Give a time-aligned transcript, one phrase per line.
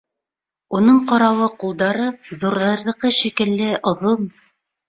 [0.77, 4.27] Уның ҡарауы, ҡулдары ҙурҙарҙыҡы шикелле оҙон.